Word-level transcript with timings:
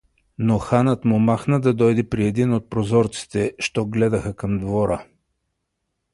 Но 0.37 0.59
ханът 0.59 1.05
му 1.05 1.19
махна 1.19 1.59
да 1.61 1.73
дойде 1.73 2.09
при 2.09 2.25
един 2.25 2.53
от 2.53 2.69
прозорците, 2.69 3.53
що 3.59 3.85
гледаха 3.85 4.35
към 4.35 4.59
двора. 4.59 5.05